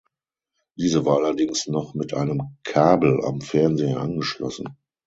[0.79, 4.75] Diese war allerdings noch mit einem Kabel am Fernseher angeschlossen.